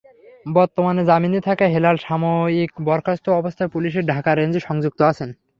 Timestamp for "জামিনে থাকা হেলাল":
1.05-1.95